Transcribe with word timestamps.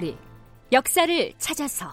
다큐멘터리 0.00 0.16
역사를 0.72 1.32
찾아서. 1.38 1.92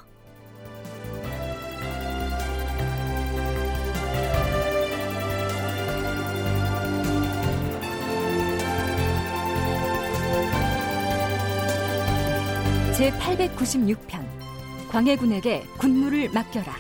제 12.96 13.12
896편 13.12 14.26
광해군에게 14.90 15.64
군무를 15.78 16.32
맡겨라. 16.32 16.76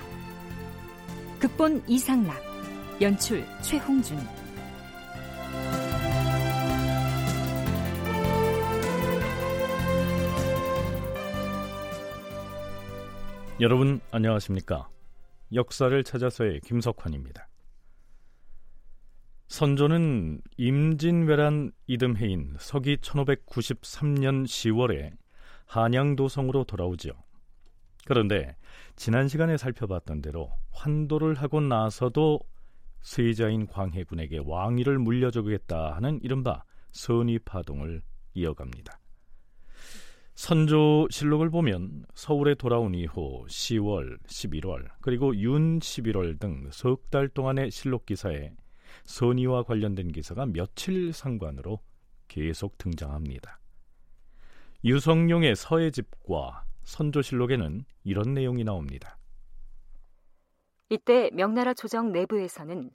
극본 1.39 1.83
이상락 1.87 2.41
연출 3.01 3.45
최홍준 3.61 4.17
여러분 13.59 13.99
안녕하십니까? 14.11 14.87
역사를 15.51 16.03
찾아서의 16.03 16.59
김석환입니다. 16.59 17.47
선조는 19.47 20.41
임진왜란 20.57 21.71
이듬해인 21.87 22.53
서기 22.59 22.97
1593년 22.97 24.45
10월에 24.45 25.11
한양도성으로 25.65 26.65
돌아오지요. 26.65 27.13
그런데 28.05 28.55
지난 28.95 29.27
시간에 29.27 29.57
살펴봤던 29.57 30.21
대로 30.21 30.51
환도를 30.73 31.33
하고 31.33 31.59
나서도 31.59 32.39
세자인 33.01 33.65
광해군에게 33.65 34.41
왕위를 34.45 34.99
물려주겠다 34.99 35.95
하는 35.95 36.19
이른바 36.21 36.63
선의파동을 36.91 38.03
이어갑니다. 38.35 38.99
선조실록을 40.37 41.49
보면 41.49 42.05
서울에 42.13 42.53
돌아온 42.53 42.93
이후 42.93 43.43
10월, 43.47 44.19
11월, 44.27 44.87
그리고 45.01 45.35
윤 45.35 45.79
11월 45.79 46.39
등 46.39 46.69
석 46.69 47.09
달 47.09 47.27
동안의 47.27 47.71
실록 47.71 48.05
기사에 48.05 48.53
선의와 49.05 49.63
관련된 49.63 50.11
기사가 50.11 50.45
며칠 50.45 51.11
상관으로 51.11 51.79
계속 52.27 52.77
등장합니다. 52.77 53.59
유성룡의 54.85 55.55
서해 55.55 55.89
집과 55.89 56.65
선조실록에는 56.83 57.85
이런 58.03 58.33
내용이 58.35 58.63
나옵니다. 58.63 59.17
이때 60.89 61.31
명나라 61.33 61.73
조정 61.73 62.11
내부에서는 62.11 62.91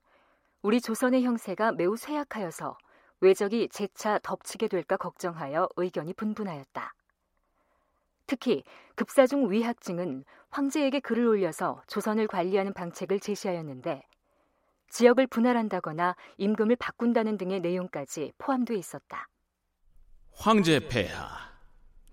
우리 0.63 0.81
조선의 0.81 1.25
형세가 1.25 1.73
매우 1.73 1.97
쇠약하여서 1.97 2.79
외적이 3.21 3.69
재차 3.69 4.21
덮치게 4.21 4.69
될까 4.69 4.97
걱정하여 4.97 5.69
의견이 5.77 6.15
분분하였다. 6.15 6.95
특히 8.27 8.63
급사중 8.95 9.51
위학증은 9.51 10.25
황제에게 10.51 11.01
글을 11.01 11.27
올려서 11.27 11.83
조선을 11.87 12.27
관리하는 12.27 12.73
방책을 12.73 13.21
제시하였는데 13.21 14.03
지역을 14.91 15.27
분할한다거나 15.27 16.15
임금을 16.37 16.77
바꾼다는 16.77 17.39
등의 17.39 17.61
내용까지 17.61 18.33
포함되어 18.39 18.77
있었다. 18.77 19.29
황제 20.33 20.87
폐하, 20.89 21.53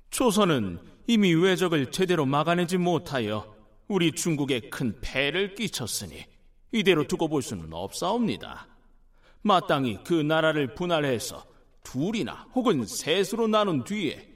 조선은 0.09 0.80
이미 1.07 1.33
외적을 1.33 1.91
제대로 1.91 2.25
막아내지 2.25 2.77
못하여 2.77 3.55
우리 3.87 4.11
중국에 4.11 4.69
큰 4.69 4.99
폐를 5.02 5.55
끼쳤으니 5.55 6.25
이대로 6.71 7.05
두고 7.05 7.27
볼 7.27 7.41
수는 7.41 7.73
없사옵니다. 7.73 8.67
마땅히 9.41 9.99
그 10.03 10.13
나라를 10.13 10.75
분할해서 10.75 11.43
둘이나 11.83 12.47
혹은 12.53 12.86
셋으로 12.86 13.47
나눈 13.47 13.83
뒤에 13.83 14.28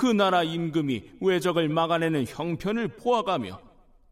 그 0.00 0.06
나라 0.06 0.42
임금이 0.42 1.18
외적을 1.20 1.68
막아내는 1.68 2.24
형편을 2.26 2.88
보아가며 2.96 3.60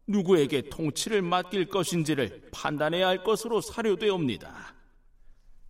누구에게 0.05 0.69
통치를 0.69 1.23
맡길 1.23 1.67
것인지를 1.69 2.49
판단해야 2.51 3.07
할 3.07 3.23
것으로 3.23 3.59
사료되옵니다. 3.59 4.75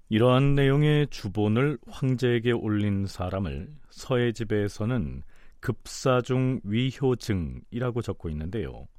이러한 0.10 0.56
내용의 0.56 1.08
주본을 1.10 1.78
황제에게 1.88 2.52
올린 2.52 3.08
사람을 3.08 3.70
서해 3.92 4.34
집에서는 4.34 5.24
급사중 5.62 6.60
위효증이라고 6.66 8.02
적고 8.02 8.30
있는데요. 8.32 8.90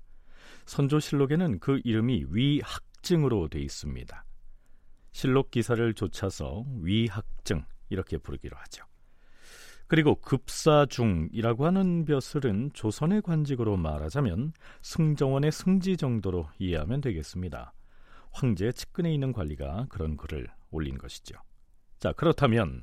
선조실록에는 0.64 1.58
그 1.58 1.82
이름이 1.84 2.28
위학증으로 2.31 3.48
되어 3.48 3.60
있습니다. 3.60 4.25
실록 5.12 5.50
기사를 5.50 5.92
좇아서 5.92 6.64
위학증 6.81 7.66
이렇게 7.91 8.16
부르기로 8.16 8.56
하죠. 8.56 8.90
그리고 9.91 10.15
급사중이라고 10.21 11.67
하는 11.67 12.05
벼슬은 12.05 12.71
조선의 12.75 13.23
관직으로 13.23 13.77
말하자면 13.77 14.53
승정원의 14.83 15.51
승지 15.51 15.97
정도로 15.97 16.47
이해하면 16.61 17.01
되겠습니다. 17.01 17.73
황제 18.31 18.71
측근에 18.71 19.12
있는 19.12 19.33
관리가 19.33 19.87
그런 19.89 20.17
글을 20.17 20.47
올린 20.71 20.97
것이죠. 20.97 21.34
자, 21.99 22.12
그렇다면 22.12 22.83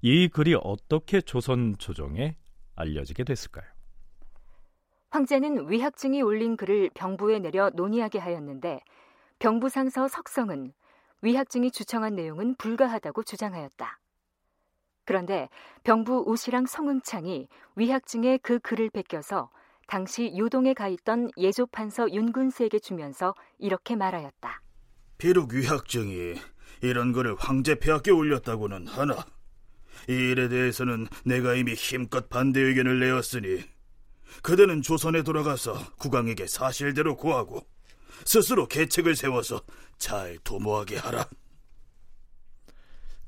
이 0.00 0.28
글이 0.28 0.54
어떻게 0.62 1.20
조선 1.20 1.74
조정에 1.76 2.36
알려지게 2.76 3.24
됐을까요? 3.24 3.66
황제는 5.10 5.68
위학증이 5.68 6.22
올린 6.22 6.56
글을 6.56 6.90
병부에 6.94 7.40
내려 7.40 7.70
논의하게 7.70 8.20
하였는데 8.20 8.78
병부 9.40 9.68
상서 9.70 10.06
석성은 10.06 10.72
위학증이 11.20 11.72
주청한 11.72 12.14
내용은 12.14 12.54
불가하다고 12.54 13.24
주장하였다. 13.24 14.03
그런데 15.04 15.48
병부 15.82 16.24
우시랑 16.26 16.66
성응창이 16.66 17.48
위학증에 17.76 18.38
그 18.38 18.58
글을 18.58 18.90
베껴서 18.90 19.50
당시 19.86 20.32
요동에 20.36 20.74
가 20.74 20.88
있던 20.88 21.30
예조판서 21.36 22.10
윤군수에게 22.12 22.78
주면서 22.78 23.34
이렇게 23.58 23.96
말하였다. 23.96 24.60
비록 25.18 25.52
위학증이 25.52 26.34
이런 26.82 27.12
글을 27.12 27.36
황제 27.38 27.78
폐하께 27.78 28.10
올렸다고는 28.10 28.86
하나 28.86 29.14
이 30.08 30.12
일에 30.12 30.48
대해서는 30.48 31.06
내가 31.24 31.54
이미 31.54 31.74
힘껏 31.74 32.28
반대 32.28 32.60
의견을 32.60 33.00
내었으니 33.00 33.62
그대는 34.42 34.82
조선에 34.82 35.22
돌아가서 35.22 35.78
국왕에게 35.98 36.46
사실대로 36.46 37.16
고하고 37.16 37.66
스스로 38.24 38.66
계책을 38.66 39.16
세워서 39.16 39.62
잘 39.98 40.38
도모하게 40.44 40.96
하라. 40.96 41.26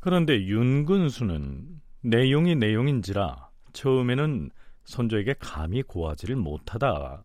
그런데 0.06 0.40
윤근수는 0.40 1.80
내용이 2.02 2.54
내용인지라 2.54 3.50
처음에는 3.72 4.50
선조에게 4.84 5.34
감히 5.40 5.82
고하지를 5.82 6.36
못하다. 6.36 7.24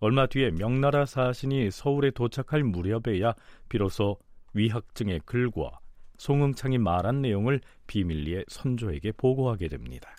얼마 0.00 0.26
뒤에 0.26 0.50
명나라 0.50 1.06
사신이 1.06 1.70
서울에 1.70 2.10
도착할 2.10 2.64
무렵에야 2.64 3.34
비로소 3.68 4.18
위학증의 4.52 5.20
글과 5.26 5.78
송응창이 6.16 6.78
말한 6.78 7.22
내용을 7.22 7.60
비밀리에 7.86 8.46
선조에게 8.48 9.12
보고하게 9.12 9.68
됩니다. 9.68 10.10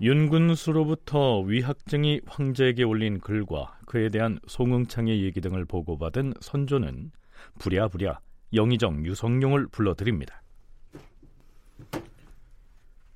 윤군수로부터 0.00 1.40
위학증이 1.40 2.22
황제에게 2.26 2.84
올린 2.84 3.20
글과 3.20 3.78
그에 3.86 4.08
대한 4.08 4.40
송응창의 4.46 5.22
얘기 5.22 5.42
등을 5.42 5.66
보고받은 5.66 6.34
선조는 6.40 7.12
부랴부랴 7.58 8.18
영의정 8.54 9.04
유성룡을 9.04 9.68
불러드립니다. 9.68 10.42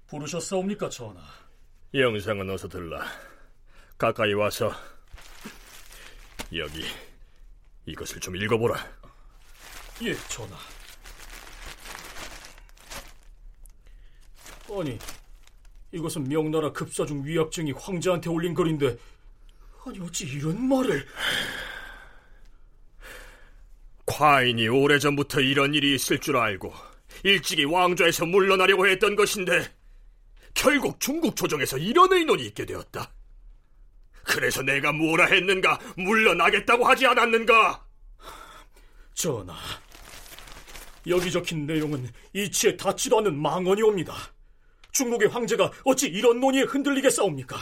부르셨사옵니까, 0.08 0.90
전하? 0.90 1.20
영상은 1.94 2.50
어서 2.50 2.68
들라. 2.68 3.02
가까이 3.96 4.34
와서 4.34 4.70
여기 6.54 6.82
이것을 7.86 8.20
좀 8.20 8.36
읽어보라. 8.36 8.76
예, 10.02 10.14
전하. 10.28 10.56
아니, 14.70 14.98
이것은 15.94 16.24
명나라 16.24 16.72
급사중 16.72 17.24
위약증이 17.24 17.70
황제한테 17.72 18.28
올린 18.28 18.52
글인데 18.52 18.96
아니 19.86 20.00
어찌 20.00 20.26
이런 20.26 20.68
말을 20.68 21.06
과인이 24.04 24.68
오래전부터 24.68 25.40
이런 25.40 25.72
일이 25.72 25.94
있을 25.94 26.18
줄 26.18 26.36
알고 26.36 26.72
일찍이 27.22 27.64
왕좌에서 27.64 28.26
물러나려고 28.26 28.88
했던 28.88 29.14
것인데 29.14 29.72
결국 30.52 30.98
중국 30.98 31.36
조정에서 31.36 31.78
이런 31.78 32.12
의논이 32.12 32.44
있게 32.46 32.66
되었다. 32.66 33.12
그래서 34.24 34.62
내가 34.62 34.90
뭐라 34.92 35.26
했는가 35.26 35.78
물러나겠다고 35.96 36.84
하지 36.84 37.06
않았는가? 37.06 37.84
전하, 39.14 39.54
여기 41.06 41.30
적힌 41.30 41.66
내용은 41.66 42.08
이치에 42.32 42.76
닿지도 42.76 43.18
않는 43.18 43.40
망언이 43.40 43.82
옵니다. 43.82 44.14
중국의 44.94 45.28
황제가 45.28 45.70
어찌 45.84 46.06
이런 46.06 46.40
논의에 46.40 46.62
흔들리겠사옵니까? 46.62 47.56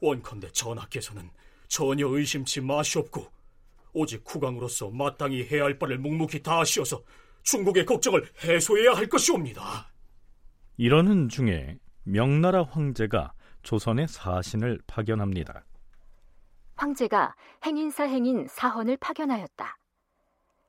원컨대 0.00 0.50
전하께서는 0.52 1.30
전혀 1.68 2.06
의심치 2.08 2.60
마시옵고 2.62 3.26
오직 3.92 4.24
국왕으로서 4.24 4.90
마땅히 4.90 5.44
해야 5.44 5.64
할 5.64 5.78
바를 5.78 5.98
묵묵히 5.98 6.42
다하시어서 6.42 7.02
중국의 7.42 7.84
걱정을 7.84 8.26
해소해야 8.42 8.92
할 8.92 9.06
것이옵니다. 9.06 9.92
이러는 10.76 11.28
중에 11.28 11.78
명나라 12.04 12.62
황제가 12.62 13.32
조선의 13.62 14.08
사신을 14.08 14.80
파견합니다. 14.86 15.64
황제가 16.76 17.34
행인사 17.66 18.04
행인 18.04 18.46
사헌을 18.48 18.96
파견하였다. 18.98 19.76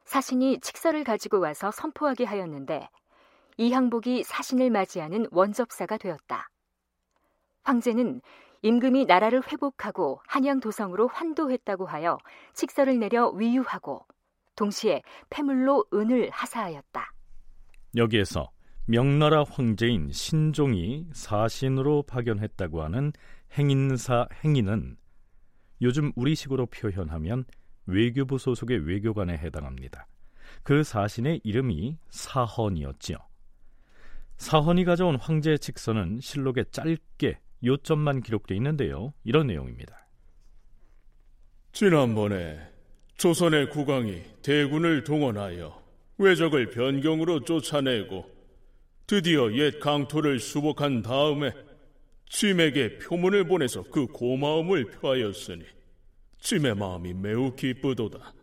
사신이 0.06 0.60
칙서를 0.62 1.04
가지고 1.04 1.40
와서 1.40 1.72
선포하게 1.72 2.26
하였는데 2.26 2.90
이 3.60 3.74
항복이 3.74 4.24
사신을 4.24 4.70
맞이하는 4.70 5.28
원접사가 5.32 5.98
되었다. 5.98 6.50
황제는 7.64 8.22
임금이 8.62 9.04
나라를 9.04 9.42
회복하고 9.52 10.22
한양 10.28 10.62
도성으로 10.62 11.10
환도했다고 11.10 11.86
하여 11.86 12.18
칙서를 12.54 12.98
내려 13.00 13.28
위유하고 13.28 14.06
동시에 14.56 15.02
폐물로 15.30 15.86
은을 15.94 16.30
하사하였다. 16.30 17.14
여기에서 17.98 18.50
명나라 18.86 19.44
황제인 19.44 20.14
신종이 20.14 21.06
사신으로 21.12 22.04
파견했다고 22.04 22.82
하는 22.82 23.12
행인사 23.58 24.30
행인은 24.42 24.96
요즘 25.82 26.14
우리식으로 26.16 26.68
표현하면 26.68 27.44
외교부 27.88 28.38
소속의 28.38 28.88
외교관에 28.88 29.34
해당합니다. 29.38 30.08
그 30.64 30.84
사신의 30.84 31.42
이름이 31.44 31.98
사헌이었지요. 32.08 33.29
사헌이 34.40 34.86
가져온 34.86 35.18
황제의 35.18 35.60
직서는 35.60 36.22
실록에 36.22 36.64
짧게 36.72 37.40
요점만 37.64 38.24
기록되어 38.24 38.56
있는데요. 38.56 39.14
이런 39.26 39.48
내용입니다. 39.48 40.08
지난번에 41.74 42.58
조선의 43.18 43.70
국왕이 43.70 44.24
대군을 44.42 45.04
동원하여 45.04 45.84
외적을 46.18 46.70
변경으로 46.72 47.44
쫓아내고 47.44 48.26
드디어 49.08 49.52
옛 49.54 49.78
강토를 49.80 50.40
수복한 50.40 51.02
다음에 51.02 51.52
짐에게 52.30 53.00
표문을 53.00 53.44
보내서 53.44 53.84
그 53.84 54.08
고마움을 54.08 54.86
표하였으니 54.86 55.66
짐의 56.40 56.76
마음이 56.76 57.14
매우 57.14 57.54
기쁘도다. 57.56 58.34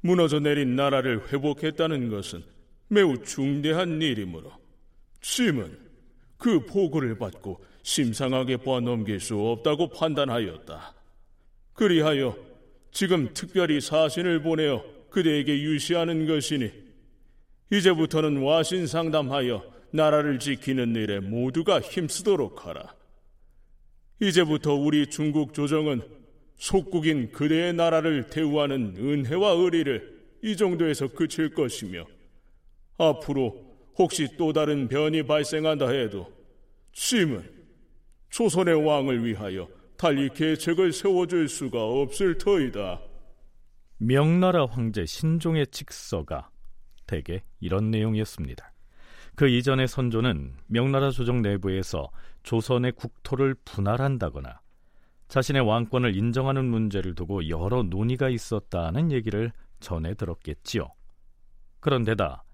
무너져 0.00 0.38
내린 0.38 0.76
나라를 0.76 1.32
회복했다는 1.32 2.08
것은 2.08 2.44
매우 2.88 3.20
중대한 3.24 4.00
일이므로 4.00 4.52
짐은 5.26 5.76
그 6.38 6.64
보고를 6.64 7.18
받고 7.18 7.62
심상하게 7.82 8.58
보아 8.58 8.80
넘길 8.80 9.18
수 9.18 9.36
없다고 9.36 9.88
판단하였다. 9.88 10.94
그리하여 11.74 12.36
지금 12.92 13.34
특별히 13.34 13.80
사신을 13.80 14.42
보내어 14.42 14.84
그대에게 15.10 15.60
유시하는 15.60 16.26
것이니 16.26 16.70
이제부터는 17.72 18.42
와신 18.42 18.86
상담하여 18.86 19.64
나라를 19.90 20.38
지키는 20.38 20.94
일에 20.94 21.20
모두가 21.20 21.80
힘쓰도록 21.80 22.66
하라. 22.66 22.94
이제부터 24.20 24.74
우리 24.74 25.08
중국 25.08 25.52
조정은 25.52 26.02
속국인 26.56 27.32
그대의 27.32 27.74
나라를 27.74 28.28
대우하는 28.30 28.96
은혜와 28.96 29.50
의리를 29.50 30.16
이 30.42 30.56
정도에서 30.56 31.08
그칠 31.08 31.52
것이며 31.52 32.06
앞으로 32.96 33.65
혹시 33.98 34.28
또 34.36 34.52
다른 34.52 34.88
변이 34.88 35.22
발생한다 35.22 35.88
해도 35.88 36.30
짐은 36.92 37.50
조선의 38.30 38.86
왕을 38.86 39.24
위하여 39.24 39.68
달리 39.96 40.28
계책을 40.28 40.92
세워줄 40.92 41.48
수가 41.48 41.82
없을 41.82 42.36
터이다. 42.36 43.00
명나라 43.98 44.66
황제 44.66 45.06
신종의 45.06 45.68
직서가 45.68 46.50
대개 47.06 47.40
이런 47.60 47.90
내용이었습니다. 47.90 48.72
그 49.34 49.48
이전의 49.48 49.88
선조는 49.88 50.54
명나라 50.66 51.10
조정 51.10 51.42
내부에서 51.42 52.10
조선의 52.42 52.92
국토를 52.92 53.54
분할한다거나 53.64 54.60
자신의 55.28 55.62
왕권을 55.62 56.16
인정하는 56.16 56.64
문제를 56.64 57.14
두고 57.14 57.48
여러 57.48 57.82
논의가 57.82 58.28
있었다는 58.28 59.12
얘기를 59.12 59.52
전해 59.80 60.14
들었겠지요. 60.14 60.88
그런데다 61.80 62.44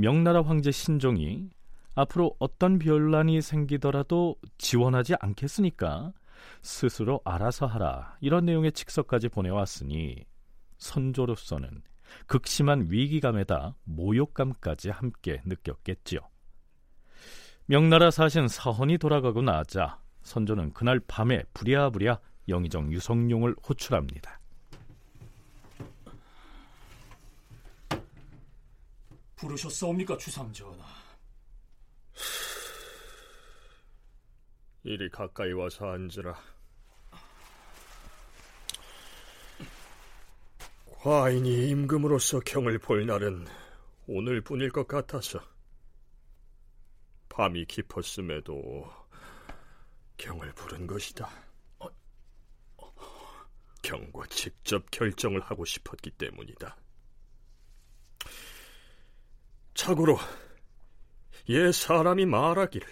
명나라 0.00 0.42
황제 0.42 0.70
신종이 0.70 1.50
앞으로 1.96 2.36
어떤 2.38 2.78
변란이 2.78 3.42
생기더라도 3.42 4.36
지원하지 4.56 5.16
않겠으니까 5.18 6.12
스스로 6.62 7.20
알아서 7.24 7.66
하라 7.66 8.16
이런 8.20 8.44
내용의 8.44 8.70
칙서까지 8.70 9.28
보내왔으니 9.28 10.24
선조로서는 10.76 11.82
극심한 12.28 12.86
위기감에다 12.88 13.74
모욕감까지 13.82 14.90
함께 14.90 15.42
느꼈겠지요. 15.44 16.20
명나라 17.66 18.12
사신 18.12 18.46
사헌이 18.46 18.98
돌아가고 18.98 19.42
나자 19.42 20.00
선조는 20.22 20.74
그날 20.74 21.00
밤에 21.00 21.42
부랴부랴 21.54 22.20
영의정 22.48 22.92
유성룡을 22.92 23.56
호출합니다. 23.68 24.37
부르셨사옵니까 29.38 30.16
주상전하? 30.18 30.84
이리 34.82 35.08
가까이 35.10 35.52
와서 35.52 35.90
앉으라. 35.90 36.38
과인이 40.86 41.68
임금으로서 41.68 42.40
경을 42.40 42.78
볼 42.78 43.06
날은 43.06 43.46
오늘뿐일 44.08 44.70
것 44.70 44.88
같아서 44.88 45.40
밤이 47.28 47.66
깊었음에도 47.66 48.90
경을 50.16 50.52
부른 50.54 50.86
것이다. 50.88 51.30
경과 53.82 54.26
직접 54.26 54.90
결정을 54.90 55.40
하고 55.42 55.64
싶었기 55.64 56.10
때문이다. 56.10 56.76
참고로 59.78 60.18
옛 61.50 61.70
사람이 61.70 62.26
말하기를 62.26 62.86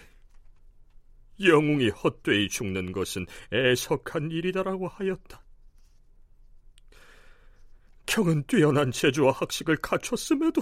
영웅이 1.43 1.89
헛되이 1.89 2.47
죽는 2.47 2.93
것은 2.93 3.25
애석한 3.51 4.31
일이다라고 4.31 4.87
하였다. 4.87 5.43
경은 8.05 8.45
뛰어난 8.47 8.89
재주와 8.89 9.33
학식을 9.33 9.75
갖췄음에도 9.77 10.61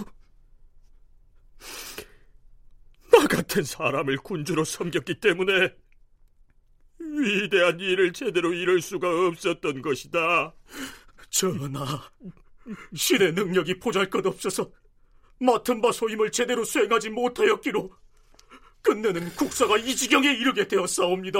나 3.12 3.26
같은 3.28 3.62
사람을 3.62 4.16
군주로 4.16 4.64
섬겼기 4.64 5.20
때문에 5.20 5.76
위대한 6.98 7.78
일을 7.78 8.12
제대로 8.12 8.52
이룰 8.52 8.82
수가 8.82 9.28
없었던 9.28 9.80
것이다. 9.80 10.52
전하, 11.30 12.10
신의 12.94 13.32
능력이 13.32 13.78
보잘것없어서 13.78 14.68
맡은 15.38 15.80
바 15.80 15.92
소임을 15.92 16.30
제대로 16.32 16.64
수행하지 16.64 17.10
못하였기로 17.10 17.90
끝내는 18.82 19.34
국사가 19.34 19.76
이 19.78 19.94
지경에 19.94 20.28
이르게 20.32 20.66
되었사옵니다. 20.68 21.38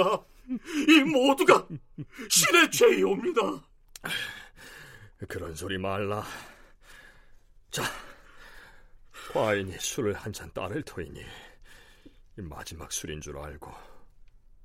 이 0.49 0.99
모두가 1.03 1.67
신의 2.29 2.71
죄이옵니다. 2.71 3.41
그런 5.27 5.55
소리 5.55 5.77
말라. 5.77 6.23
자, 7.71 7.83
과인이 9.33 9.73
술을 9.79 10.13
한 10.13 10.31
잔 10.33 10.51
따를 10.53 10.83
터이니 10.83 11.23
마지막 12.35 12.91
술인 12.91 13.19
줄 13.21 13.37
알고 13.37 13.73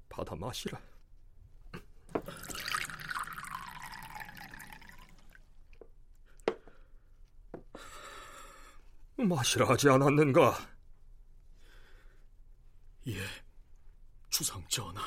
받아 0.08 0.34
마시라. 0.34 0.78
마시라 9.28 9.68
하지 9.68 9.88
않았는가? 9.88 10.56
예, 13.08 13.18
주상 14.30 14.62
전하. 14.68 15.02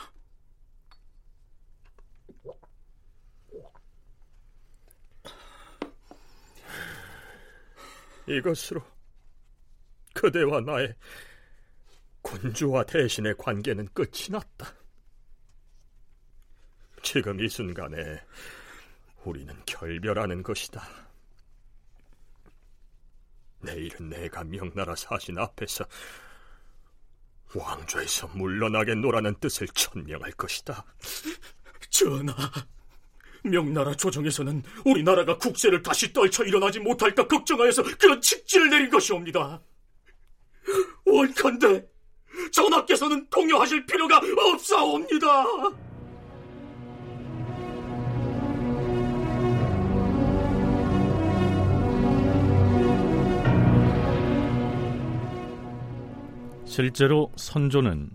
이것으로 8.28 8.82
그대와 10.14 10.62
나의 10.62 10.96
군주와 12.22 12.84
대신의 12.86 13.36
관계는 13.38 13.88
끝이 13.94 14.30
났다. 14.32 14.74
지금 17.04 17.40
이 17.40 17.48
순간에 17.48 17.98
우리는 19.24 19.56
결별하는 19.66 20.42
것이다. 20.42 21.05
내일은 23.76 24.10
내가 24.10 24.44
명나라 24.44 24.96
사신 24.96 25.38
앞에서 25.38 25.86
왕좌에서 27.54 28.28
물러나겠노라는 28.34 29.36
뜻을 29.40 29.68
천명할 29.68 30.32
것이다. 30.32 30.86
전하, 31.90 32.34
명나라 33.44 33.94
조정에서는 33.94 34.64
우리나라가 34.86 35.38
국세를 35.38 35.82
다시 35.82 36.12
떨쳐 36.12 36.44
일어나지 36.44 36.80
못할까 36.80 37.28
걱정하여서 37.28 37.84
그런 37.98 38.22
직지를 38.22 38.70
내린 38.70 38.90
것이옵니다. 38.90 39.62
원컨대 41.06 41.86
전하께서는 42.52 43.28
동요하실 43.30 43.86
필요가 43.86 44.18
없사옵니다. 44.18 45.46
실제로 56.76 57.32
선조는 57.38 58.10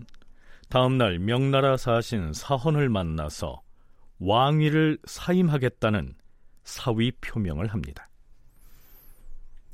다음날 0.69 1.17
명나라 1.17 1.77
사신 1.77 2.31
사헌을 2.31 2.89
만나서 2.89 3.63
왕위를 4.19 4.99
사임하겠다는 5.03 6.13
사위 6.63 7.11
표명을 7.21 7.65
합니다. 7.65 8.07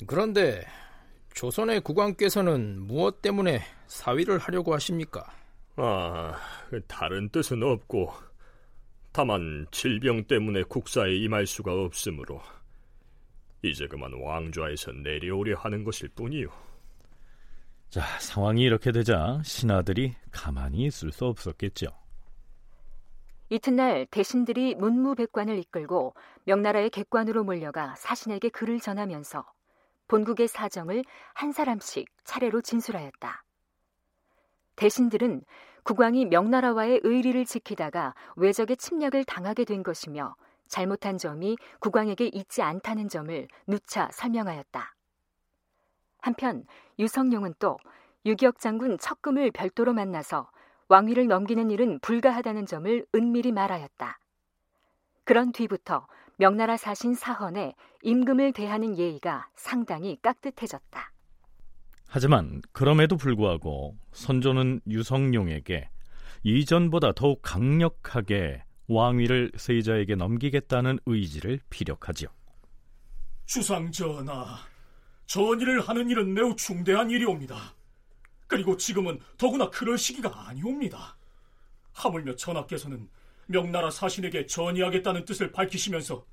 그런데 0.08 0.64
조선의 1.34 1.82
국왕께서는 1.82 2.80
무엇 2.80 3.22
때문에 3.22 3.60
사위를 3.88 4.38
하려고 4.38 4.74
하십니까? 4.74 5.34
아, 5.76 6.38
다른 6.88 7.28
뜻은 7.28 7.64
없고 7.64 8.14
다만 9.12 9.68
질병 9.70 10.24
때문에 10.24 10.64
국사에 10.64 11.14
임할 11.14 11.46
수가 11.46 11.74
없으므로 11.74 12.40
이제 13.64 13.86
그만 13.86 14.14
왕좌에서 14.14 14.94
내려오려 14.94 15.58
하는 15.58 15.84
것일 15.84 16.08
뿐이요. 16.16 16.67
자, 17.90 18.02
상황이 18.20 18.64
이렇게 18.64 18.92
되자 18.92 19.42
신하들이 19.44 20.16
가만히 20.32 20.86
있을 20.86 21.12
수 21.12 21.26
없었겠죠. 21.26 21.88
이튿날 23.50 24.06
대신들이 24.12 24.76
문무백관을 24.76 25.58
이끌고 25.58 26.14
명나라의 26.44 26.90
객관으로 26.90 27.46
몰려가 27.46 27.96
사신에게 27.96 28.50
글을 28.50 28.82
전하면서 28.82 29.46
본국의 30.10 30.50
사정을 30.50 31.04
한 31.34 31.54
사람씩 31.54 32.10
차례로 32.26 32.62
진술하였다. 32.62 33.44
대신들은 34.76 35.44
국왕이 35.84 36.26
명나라와의 36.26 37.02
의리를 37.04 37.46
지키다가 37.46 38.16
외적의 38.36 38.76
침략을 38.76 39.24
당하게 39.24 39.64
된 39.64 39.82
것이며 39.82 40.36
잘못한 40.68 41.18
점이 41.18 41.56
국왕에게 41.80 42.32
있지 42.34 42.62
않다는 42.62 43.08
점을 43.08 43.48
누차 43.66 44.10
설명하였다. 44.12 44.97
한편 46.28 46.66
유성룡은 47.00 47.54
또 47.58 47.78
유기역 48.26 48.60
장군 48.60 48.98
척금을 48.98 49.52
별도로 49.52 49.94
만나서 49.94 50.50
왕위를 50.90 51.28
넘기는 51.28 51.72
일은 51.72 52.00
불가하다는 52.00 52.66
점을 52.66 53.06
은밀히 53.16 53.54
말하였다. 53.54 54.20
그런 55.24 55.54
뒤부터 55.54 56.06
명나라 56.36 56.76
사신 56.76 57.16
사헌에 57.16 57.76
임금을 58.04 58.52
대하는 58.52 58.98
예의가 58.98 59.48
상당히 59.56 60.18
깍듯해졌다. 60.22 61.12
하지만 62.10 62.62
그럼에도 62.74 63.16
불구하고 63.16 63.96
선조는 64.12 64.82
유성룡에게 64.88 65.90
이전보다 66.44 67.14
더욱 67.14 67.40
강력하게 67.42 68.64
왕위를 68.90 69.52
세자에게 69.56 70.16
넘기겠다는 70.16 71.00
의지를 71.06 71.60
피력하지요. 71.70 72.30
주상 73.46 73.92
전하, 73.92 74.58
전의를 75.28 75.82
하는 75.82 76.10
일은 76.10 76.34
매우 76.34 76.56
중대한 76.56 77.12
일이옵니다. 77.12 77.76
그리고 78.48 78.78
지금은 78.78 79.20
더구나 79.38 79.70
그럴 79.70 79.98
시기가 79.98 80.48
아니옵니다. 80.48 81.18
하물며 81.94 82.36
전하께서는 82.36 83.10
명나라 83.48 83.92
사신에게 83.92 84.46
전의하겠다는 84.46 85.26
뜻을 85.26 85.52
밝히시면서 85.52 86.26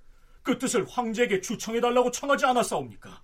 그 0.42 0.58
뜻을 0.58 0.86
황제에게 0.88 1.40
추청해달라고 1.40 2.10
청하지 2.10 2.46
않았사옵니까? 2.46 3.22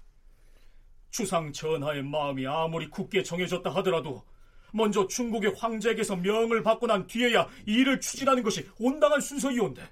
주상 1.11 1.53
전하의 1.53 2.03
마음이 2.03 2.47
아무리 2.47 2.89
굳게 2.89 3.23
정해졌다 3.23 3.69
하더라도 3.77 4.25
먼저 4.73 5.07
중국의 5.07 5.55
황제에게서 5.57 6.17
명을 6.17 6.63
받고 6.63 6.87
난 6.87 7.07
뒤에야 7.07 7.49
일을 7.67 8.01
추진하는 8.01 8.43
것이 8.43 8.69
온당한 8.79 9.21
순서이온데 9.21 9.83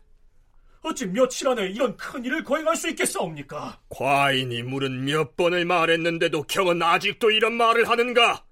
어찌 0.82 1.06
며칠 1.06 1.48
안에 1.48 1.68
이런 1.68 1.96
큰 1.96 2.24
일을 2.24 2.44
거행할 2.44 2.76
수 2.76 2.88
있겠사옵니까? 2.88 3.80
과인이 3.88 4.62
물은 4.62 5.04
몇 5.04 5.36
번을 5.36 5.64
말했는데도 5.64 6.44
경은 6.44 6.82
아직도 6.82 7.30
이런 7.30 7.54
말을 7.54 7.88
하는가? 7.88 8.44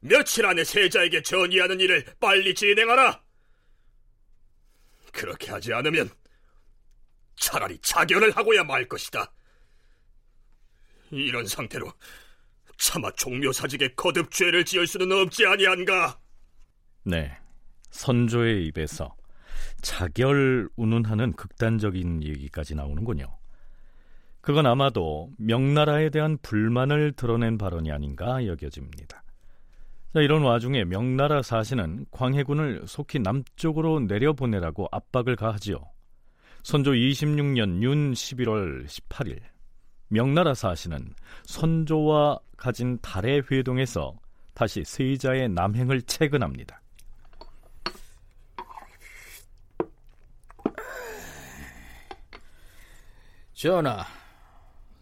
며칠 0.00 0.46
안에 0.46 0.64
세자에게 0.64 1.22
전의하는 1.22 1.80
일을 1.80 2.04
빨리 2.20 2.54
진행하라. 2.54 3.22
그렇게 5.12 5.50
하지 5.50 5.72
않으면 5.72 6.10
차라리 7.36 7.78
자결을 7.80 8.36
하고야 8.36 8.64
말 8.64 8.86
것이다. 8.86 9.32
이런 11.10 11.46
상태로 11.46 11.90
차마 12.76 13.10
종묘사직에 13.12 13.94
거듭 13.94 14.30
죄를 14.30 14.64
지을 14.64 14.86
수는 14.86 15.10
없지 15.12 15.46
아니한가? 15.46 16.20
네, 17.04 17.38
선조의 17.90 18.66
입에서 18.66 19.16
자결 19.80 20.68
운운하는 20.76 21.32
극단적인 21.32 22.22
얘기까지 22.22 22.74
나오는군요. 22.74 23.26
그건 24.40 24.66
아마도 24.66 25.30
명나라에 25.38 26.10
대한 26.10 26.38
불만을 26.40 27.12
드러낸 27.12 27.58
발언이 27.58 27.90
아닌가 27.90 28.46
여겨집니다. 28.46 29.22
자, 30.14 30.20
이런 30.20 30.42
와중에 30.42 30.84
명나라 30.84 31.42
사신은 31.42 32.06
광해군을 32.10 32.84
속히 32.86 33.18
남쪽으로 33.18 34.00
내려보내라고 34.00 34.88
압박을 34.92 35.36
가하지요. 35.36 35.78
선조 36.62 36.92
26년 36.92 37.82
윤 37.82 38.12
11월 38.12 38.86
18일 38.86 39.40
명나라 40.08 40.54
사신은 40.54 41.14
선조와 41.44 42.38
가진 42.56 42.98
달의 43.02 43.42
회동에서 43.50 44.14
다시 44.54 44.82
세자의 44.84 45.50
남행을 45.50 46.02
체근합니다. 46.02 46.80
전하, 53.56 54.04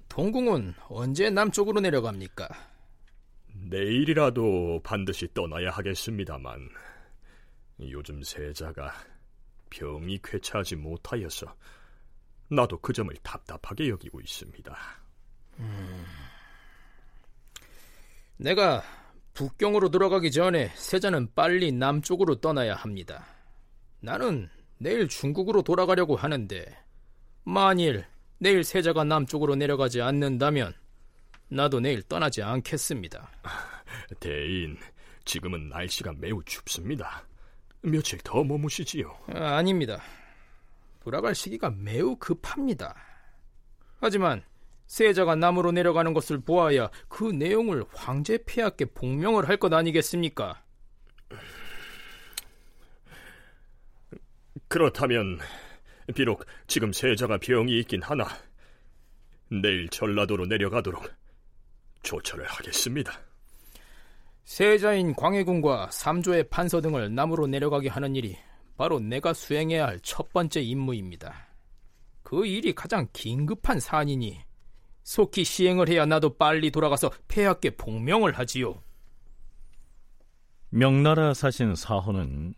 동궁은 0.08 0.74
언제 0.88 1.28
남쪽으로 1.28 1.80
내려갑니까? 1.80 2.48
내일이라도 3.48 4.80
반드시 4.84 5.26
떠나야 5.34 5.70
하겠습니다만 5.70 6.68
요즘 7.80 8.22
세자가 8.22 8.94
병이 9.70 10.20
쾌차하지 10.22 10.76
못하여서 10.76 11.52
나도 12.48 12.78
그 12.78 12.92
점을 12.92 13.12
답답하게 13.24 13.88
여기고 13.88 14.20
있습니다. 14.20 14.76
음... 15.58 16.04
내가 18.36 18.84
북경으로 19.32 19.90
들어가기 19.90 20.30
전에 20.30 20.68
세자는 20.76 21.34
빨리 21.34 21.72
남쪽으로 21.72 22.36
떠나야 22.40 22.76
합니다. 22.76 23.26
나는 23.98 24.48
내일 24.78 25.08
중국으로 25.08 25.62
돌아가려고 25.62 26.14
하는데 26.14 26.64
만일 27.42 28.13
내일 28.44 28.62
세자가 28.62 29.04
남쪽으로 29.04 29.54
내려가지 29.54 30.02
않는다면 30.02 30.74
나도 31.48 31.80
내일 31.80 32.02
떠나지 32.02 32.42
않겠습니다. 32.42 33.30
대인, 34.20 34.76
지금은 35.24 35.70
날씨가 35.70 36.12
매우 36.18 36.42
춥습니다. 36.44 37.26
며칠 37.80 38.18
더 38.18 38.44
머무시지요. 38.44 39.16
아, 39.28 39.56
아닙니다. 39.56 39.98
돌아갈 41.00 41.34
시기가 41.34 41.70
매우 41.70 42.16
급합니다. 42.16 42.94
하지만 43.98 44.42
세자가 44.88 45.36
남으로 45.36 45.72
내려가는 45.72 46.12
것을 46.12 46.38
보아야 46.38 46.90
그 47.08 47.24
내용을 47.24 47.86
황제 47.94 48.38
폐하께 48.44 48.84
복명을 48.84 49.48
할 49.48 49.56
것 49.56 49.72
아니겠습니까? 49.72 50.62
그렇다면 54.68 55.38
비록 56.14 56.44
지금 56.66 56.92
세자가 56.92 57.38
병이 57.38 57.78
있긴 57.80 58.02
하나 58.02 58.26
내일 59.48 59.88
전라도로 59.88 60.46
내려가도록 60.46 61.10
조처를 62.02 62.44
하겠습니다. 62.46 63.12
세자인 64.44 65.14
광해군과 65.14 65.90
삼조의 65.90 66.50
판서 66.50 66.80
등을 66.80 67.14
남으로 67.14 67.46
내려가게 67.46 67.88
하는 67.88 68.14
일이 68.14 68.36
바로 68.76 69.00
내가 69.00 69.32
수행해야 69.32 69.86
할 69.86 70.00
첫 70.02 70.32
번째 70.32 70.60
임무입니다. 70.60 71.48
그 72.22 72.44
일이 72.46 72.74
가장 72.74 73.06
긴급한 73.12 73.80
사안이니 73.80 74.40
속히 75.02 75.44
시행을 75.44 75.88
해야 75.88 76.06
나도 76.06 76.36
빨리 76.36 76.70
돌아가서 76.70 77.10
폐하께 77.28 77.70
복명을 77.76 78.36
하지요. 78.38 78.82
명나라 80.70 81.34
사신 81.34 81.74
사헌은 81.74 82.54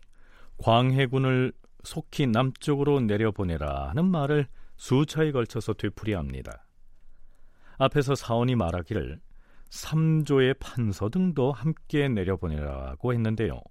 광해군을 0.57 1.53
속히 1.87 2.27
남쪽으로 2.27 2.99
내려보내라 2.99 3.87
하는 3.89 4.05
말을 4.05 4.47
수차에 4.75 5.31
걸쳐서 5.31 5.73
되풀이합니다. 5.73 6.65
앞에서 7.77 8.13
사원이 8.13 8.55
말하기를 8.55 9.21
삼조의 9.69 10.55
판서 10.55 11.07
등도 11.07 11.53
함께 11.53 12.09
내려보내라고 12.09 13.13
했는데요. 13.13 13.61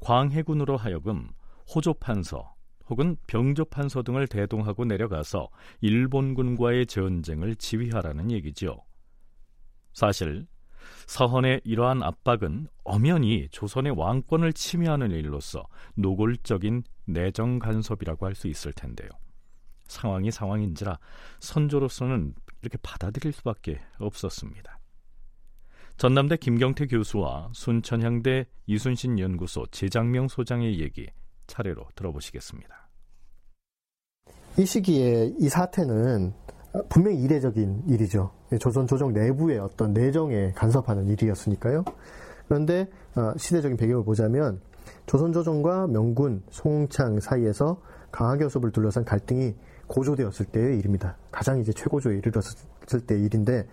광해군으로 0.00 0.78
하여금 0.78 1.28
호조 1.74 1.94
판서 1.94 2.54
혹은 2.88 3.16
병조판서 3.26 4.02
등을 4.02 4.28
대동하고 4.28 4.86
내려가서 4.86 5.50
일본군과의 5.82 6.86
전쟁을 6.86 7.56
지휘하라는 7.56 8.30
얘기죠. 8.30 8.82
사실 9.92 10.46
서헌의 11.06 11.62
이러한 11.64 12.02
압박은 12.02 12.68
엄연히 12.84 13.48
조선의 13.50 13.92
왕권을 13.96 14.52
침해하는 14.52 15.10
일로서 15.10 15.64
노골적인 15.94 16.82
내정 17.06 17.58
간섭이라고 17.58 18.26
할 18.26 18.34
수 18.34 18.48
있을 18.48 18.72
텐데요. 18.72 19.08
상황이 19.86 20.30
상황인지라 20.30 20.98
선조로서는 21.40 22.34
이렇게 22.62 22.76
받아들일 22.82 23.32
수밖에 23.32 23.80
없었습니다. 23.98 24.78
전남대 25.96 26.36
김경태 26.36 26.86
교수와 26.86 27.50
순천향대 27.54 28.46
이순신 28.66 29.18
연구소 29.18 29.66
재장명 29.70 30.28
소장의 30.28 30.80
얘기 30.80 31.08
차례로 31.46 31.88
들어보시겠습니다. 31.94 32.88
이 34.58 34.66
시기에 34.66 35.32
이 35.38 35.48
사태는 35.48 36.34
분명히 36.88 37.20
이례적인 37.22 37.84
일이죠. 37.86 38.30
조선 38.60 38.86
조정 38.86 39.12
내부의 39.12 39.58
어떤 39.58 39.92
내정에 39.92 40.52
간섭하는 40.52 41.08
일이었으니까요. 41.08 41.84
그런데 42.48 42.88
어, 43.14 43.32
시대적인 43.36 43.76
배경을 43.76 44.04
보자면 44.04 44.60
조선 45.06 45.32
조정과 45.32 45.88
명군 45.88 46.42
송창 46.50 47.20
사이에서 47.20 47.80
강하교섭을 48.12 48.72
둘러싼 48.72 49.04
갈등이 49.04 49.54
고조되었을 49.88 50.46
때의 50.46 50.78
일입니다. 50.78 51.16
가장 51.30 51.60
이제 51.60 51.72
최고조에 51.72 52.16
이르렀을 52.18 53.00
때의 53.06 53.22
일인데 53.24 53.66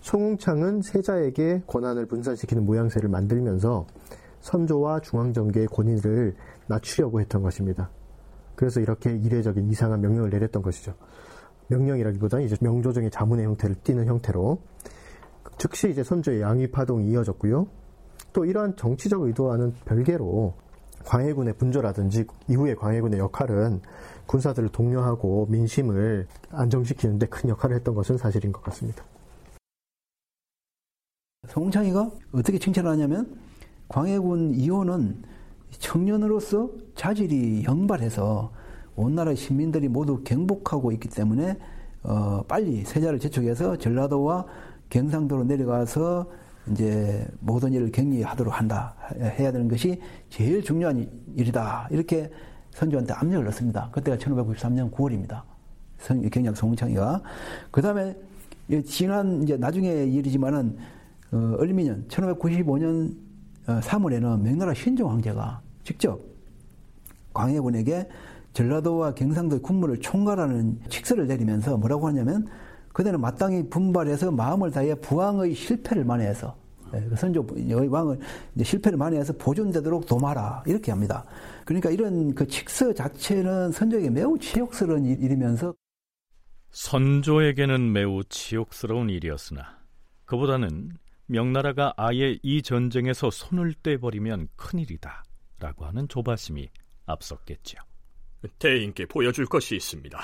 송웅창은 0.00 0.82
세자에게 0.82 1.64
권한을 1.66 2.06
분산시키는 2.06 2.64
모양새를 2.64 3.08
만들면서 3.08 3.86
선조와 4.40 5.00
중앙정계의 5.00 5.66
권위를 5.66 6.34
낮추려고 6.68 7.20
했던 7.20 7.42
것입니다. 7.42 7.90
그래서 8.54 8.80
이렇게 8.80 9.16
이례적인 9.16 9.68
이상한 9.68 10.00
명령을 10.00 10.30
내렸던 10.30 10.62
것이죠. 10.62 10.94
명령이라기보다는 11.68 12.44
이제 12.44 12.56
명조정의 12.60 13.10
자문의 13.10 13.46
형태를 13.46 13.76
띠는 13.82 14.06
형태로 14.06 14.60
즉시 15.58 15.90
이제 15.90 16.02
선조의 16.02 16.40
양위 16.40 16.70
파동이 16.70 17.10
이어졌고요. 17.10 17.66
또 18.32 18.44
이러한 18.44 18.76
정치적 18.76 19.22
의도와는 19.22 19.74
별개로 19.84 20.54
광해군의 21.04 21.54
분조라든지 21.54 22.26
이후의 22.48 22.76
광해군의 22.76 23.18
역할은 23.18 23.80
군사들을 24.26 24.68
독려하고 24.70 25.46
민심을 25.48 26.26
안정시키는데 26.50 27.26
큰 27.26 27.48
역할을 27.50 27.76
했던 27.76 27.94
것은 27.94 28.18
사실인 28.18 28.52
것 28.52 28.62
같습니다. 28.64 29.04
송창이가 31.48 32.10
어떻게 32.32 32.58
칭찬을 32.58 32.90
하냐면 32.90 33.38
광해군 33.88 34.54
이호는 34.54 35.22
청년으로서 35.70 36.70
자질이 36.94 37.64
영발해서 37.64 38.52
온 38.98 39.14
나라 39.14 39.32
시민들이 39.32 39.86
모두 39.86 40.24
경복하고 40.24 40.90
있기 40.90 41.08
때문에 41.08 41.56
어, 42.02 42.42
빨리 42.48 42.84
세자를 42.84 43.20
재촉해서 43.20 43.76
전라도와 43.76 44.44
경상도로 44.90 45.44
내려가서 45.44 46.26
이제 46.72 47.24
모든 47.38 47.72
일을 47.72 47.92
격리하도록 47.92 48.58
한다 48.58 48.96
해야 49.20 49.52
되는 49.52 49.68
것이 49.68 50.00
제일 50.30 50.62
중요한 50.64 51.08
일이다 51.36 51.88
이렇게 51.92 52.28
선조한테 52.72 53.14
압력을 53.14 53.44
넣습니다. 53.46 53.88
그때가 53.92 54.16
1593년 54.16 54.90
9월입니다. 54.90 55.42
경략 56.32 56.56
송창이가 56.56 57.22
그 57.70 57.80
다음에 57.80 58.16
지난 58.84 59.44
이제 59.44 59.56
나중에 59.56 59.88
일이지만은 60.06 60.76
어, 61.30 61.54
얼미년 61.58 62.06
1595년 62.08 63.14
3월에는 63.64 64.24
어, 64.24 64.36
명나라 64.38 64.74
신종 64.74 65.12
황제가 65.12 65.60
직접 65.84 66.20
광해군에게 67.32 68.08
전라도와 68.52 69.14
경상도의 69.14 69.62
군무를 69.62 69.98
총괄하는 69.98 70.80
칙서를 70.88 71.26
내리면서 71.26 71.76
뭐라고 71.76 72.06
하냐면 72.08 72.46
그대는 72.92 73.20
마땅히 73.20 73.68
분발해서 73.68 74.32
마음을 74.32 74.70
다해 74.70 74.94
부왕의 74.96 75.54
실패를 75.54 76.04
만회해서 76.04 76.56
예, 76.94 77.00
그 77.08 77.16
선조 77.16 77.46
왕을 77.90 78.18
실패를 78.62 78.98
만회해서 78.98 79.34
보존되도록 79.34 80.06
도마라 80.06 80.62
이렇게 80.66 80.90
합니다. 80.90 81.24
그러니까 81.64 81.90
이런 81.90 82.34
그 82.34 82.46
칙서 82.46 82.94
자체는 82.94 83.72
선조에게 83.72 84.10
매우 84.10 84.38
치욕스러운 84.38 85.04
일이면서 85.04 85.74
선조에게는 86.70 87.92
매우 87.92 88.24
치욕스러운 88.24 89.10
일이었으나 89.10 89.78
그보다는 90.24 90.90
명나라가 91.26 91.92
아예 91.96 92.38
이 92.42 92.62
전쟁에서 92.62 93.30
손을 93.30 93.74
떼버리면 93.82 94.48
큰일이다 94.56 95.24
라고 95.58 95.84
하는 95.84 96.08
조바심이 96.08 96.68
앞섰겠죠. 97.06 97.78
대인께 98.58 99.06
보여줄 99.06 99.46
것이 99.46 99.76
있습니다. 99.76 100.18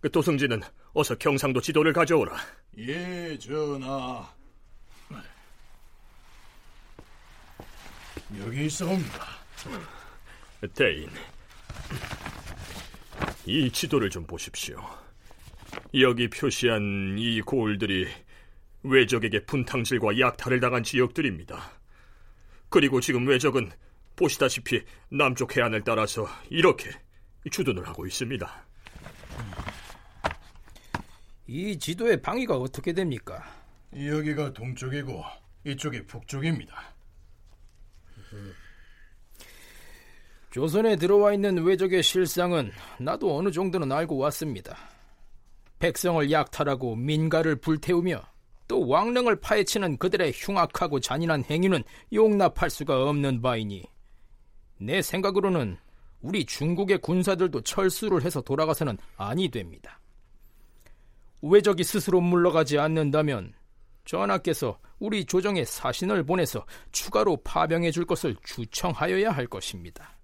그 0.00 0.10
도승지는 0.10 0.60
어서 0.92 1.14
경상도 1.16 1.60
지도를 1.60 1.92
가져오라. 1.92 2.36
예, 2.78 3.36
전하. 3.38 4.28
여기 8.38 8.66
있어옵니다. 8.66 9.26
대인, 10.74 11.08
이 13.46 13.70
지도를 13.70 14.10
좀 14.10 14.26
보십시오. 14.26 14.78
여기 15.94 16.28
표시한 16.28 17.16
이 17.16 17.40
고을들이 17.40 18.06
외적에게 18.82 19.44
분탕질과 19.46 20.18
약탈을 20.18 20.60
당한 20.60 20.82
지역들입니다. 20.82 21.72
그리고 22.68 23.00
지금 23.00 23.26
외적은 23.26 23.70
보시다시피 24.14 24.82
남쪽 25.10 25.56
해안을 25.56 25.82
따라서 25.84 26.28
이렇게 26.50 26.90
주둔을 27.50 27.86
하고 27.86 28.06
있습니다. 28.06 28.64
이 31.46 31.78
지도의 31.78 32.20
방위가 32.20 32.56
어떻게 32.56 32.92
됩니까? 32.92 33.42
여기가 33.94 34.52
동쪽이고 34.52 35.24
이쪽이 35.64 36.06
북쪽입니다. 36.06 36.94
조선에 40.50 40.96
들어와 40.96 41.32
있는 41.32 41.62
외적의 41.62 42.02
실상은 42.02 42.70
나도 42.98 43.36
어느 43.36 43.50
정도는 43.50 43.92
알고 43.92 44.16
왔습니다. 44.18 44.76
백성을 45.78 46.30
약탈하고 46.30 46.96
민가를 46.96 47.56
불태우며 47.56 48.22
또 48.66 48.86
왕릉을 48.86 49.40
파헤치는 49.40 49.98
그들의 49.98 50.32
흉악하고 50.34 51.00
잔인한 51.00 51.44
행위는 51.44 51.82
용납할 52.12 52.68
수가 52.68 53.08
없는 53.08 53.40
바이니 53.40 53.84
내 54.78 55.00
생각으로는 55.00 55.78
우리 56.20 56.44
중국의 56.44 56.98
군사들도 56.98 57.60
철수를 57.62 58.22
해서 58.22 58.40
돌아가서는 58.40 58.98
아니 59.16 59.48
됩니다. 59.50 60.00
외적이 61.42 61.84
스스로 61.84 62.20
물러가지 62.20 62.78
않는다면 62.78 63.54
전하께서 64.04 64.78
우리 64.98 65.24
조정에 65.24 65.64
사신을 65.64 66.24
보내서 66.24 66.66
추가로 66.92 67.38
파병해 67.44 67.90
줄 67.90 68.04
것을 68.04 68.34
주청하여야 68.42 69.30
할 69.30 69.46
것입니다. 69.46 70.18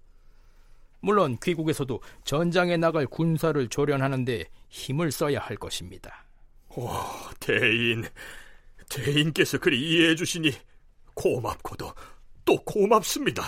물론 0.99 1.37
귀국에서도 1.41 2.01
전장에 2.23 2.77
나갈 2.77 3.05
군사를 3.05 3.67
조련하는데 3.69 4.43
힘을 4.69 5.11
써야 5.11 5.39
할 5.39 5.55
것입니다. 5.55 6.25
오, 6.69 6.89
대인, 7.39 8.03
대인께서 8.89 9.59
그리 9.59 9.79
이해해 9.79 10.15
주시니 10.15 10.51
고맙고도 11.13 11.93
또 12.43 12.55
고맙습니다. 12.63 13.43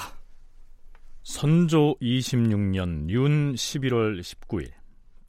선조 1.28 1.94
26년 2.02 3.10
윤 3.10 3.54
11월 3.54 4.22
19일 4.22 4.72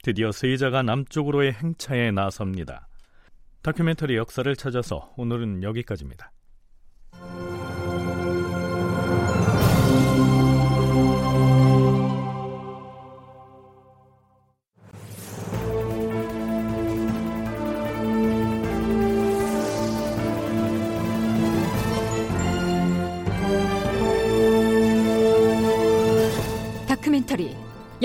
드디어 0.01 0.31
세자가 0.31 0.81
남쪽으로의 0.81 1.51
행차에 1.51 2.11
나섭니다. 2.11 2.87
다큐멘터리 3.63 4.15
역사를 4.15 4.55
찾아서 4.55 5.13
오늘은 5.17 5.61
여기까지입니다. 5.61 6.31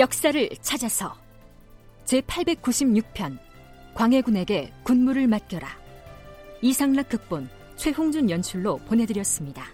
역사를 0.05 0.47
찾아서 0.61 1.15
제896편 2.05 3.39
광해군에게 3.95 4.71
군무를 4.83 5.25
맡겨라 5.25 5.67
이상락 6.61 7.09
극본 7.09 7.49
최홍준 7.75 8.29
연출로 8.29 8.77
보내드렸습니다. 8.87 9.65